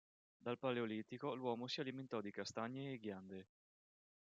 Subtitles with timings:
[0.39, 3.47] Dal paleolitico l'uomo si alimentò di castagne e ghiande.